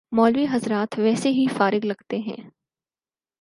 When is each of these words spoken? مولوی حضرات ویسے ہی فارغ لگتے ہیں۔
مولوی 0.11 0.45
حضرات 0.51 0.99
ویسے 0.99 1.29
ہی 1.29 1.45
فارغ 1.57 1.85
لگتے 1.85 2.17
ہیں۔ 2.17 2.49